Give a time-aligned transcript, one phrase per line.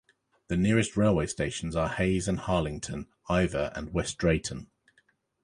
[0.47, 4.71] The nearest railway stations are Hayes and Harlington, Iver and West Drayton.